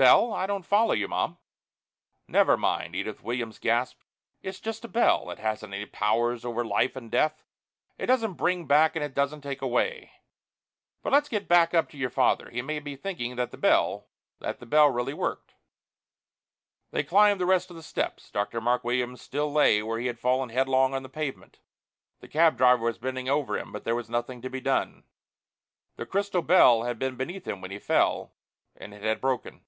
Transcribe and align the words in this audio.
"Bell? 0.00 0.32
I 0.32 0.46
don't 0.46 0.64
follow 0.64 0.94
you, 0.94 1.08
Mom." 1.08 1.36
"Never 2.26 2.56
mind," 2.56 2.96
Edith 2.96 3.22
Williams 3.22 3.58
gasped. 3.58 4.06
"It's 4.40 4.58
just 4.58 4.82
a 4.82 4.88
bell. 4.88 5.28
It 5.30 5.38
hasn't 5.40 5.74
any 5.74 5.84
powers 5.84 6.42
over 6.42 6.64
life 6.64 6.96
and 6.96 7.10
death. 7.10 7.44
It 7.98 8.06
doesn't 8.06 8.34
bring 8.34 8.64
back 8.64 8.96
and 8.96 9.04
it 9.04 9.12
doesn't 9.12 9.42
take 9.42 9.60
away. 9.60 10.12
But 11.02 11.12
let's 11.12 11.28
get 11.28 11.48
back 11.48 11.74
up 11.74 11.90
to 11.90 11.98
your 11.98 12.08
father. 12.08 12.48
He 12.48 12.62
may 12.62 12.78
be 12.78 12.96
thinking 12.96 13.36
that 13.36 13.50
the 13.50 13.58
bell 13.58 14.08
that 14.38 14.58
the 14.58 14.64
bell 14.64 14.88
really 14.88 15.12
worked." 15.12 15.52
They 16.92 17.02
climbed 17.02 17.38
the 17.40 17.44
rest 17.44 17.68
of 17.68 17.76
the 17.76 17.82
steps. 17.82 18.30
Dr. 18.30 18.62
Mark 18.62 18.82
Williams 18.84 19.20
still 19.20 19.52
lay 19.52 19.82
where 19.82 19.98
he 19.98 20.06
had 20.06 20.20
fallen 20.20 20.48
headlong 20.48 20.94
on 20.94 21.02
the 21.02 21.10
pavement. 21.10 21.58
The 22.20 22.28
cab 22.28 22.56
driver 22.56 22.84
was 22.86 22.96
bending 22.96 23.28
over 23.28 23.58
him, 23.58 23.70
but 23.70 23.84
there 23.84 23.96
was 23.96 24.08
nothing 24.08 24.40
to 24.40 24.48
be 24.48 24.62
done. 24.62 25.04
The 25.96 26.06
crystal 26.06 26.42
bell 26.42 26.84
had 26.84 26.98
been 26.98 27.16
beneath 27.16 27.46
him 27.46 27.60
when 27.60 27.72
he 27.72 27.78
fell, 27.80 28.32
and 28.74 28.94
it 28.94 29.02
had 29.02 29.20
broken. 29.20 29.66